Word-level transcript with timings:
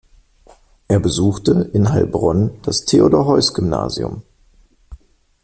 Er 0.87 0.99
besuchte 0.99 1.69
in 1.73 1.91
Heilbronn 1.91 2.59
das 2.63 2.85
Theodor-Heuss-Gymnasium. 2.85 4.23